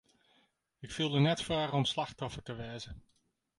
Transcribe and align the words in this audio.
Ik 0.79 0.91
fiel 0.95 1.09
der 1.13 1.21
neat 1.21 1.43
foar 1.47 1.69
om 1.77 1.85
slachtoffer 1.91 2.43
te 2.47 2.53
wêze. 2.61 2.91